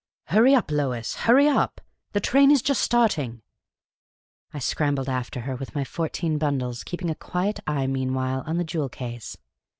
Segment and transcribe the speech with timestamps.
[0.29, 1.79] Hurry up, Lois; hurry up!
[2.13, 3.43] the train is just starting!"
[4.51, 8.63] I scrambled after her, with my fourteen bundles, keeping a quiet eye meanwhile on the
[8.63, 9.37] jewel case.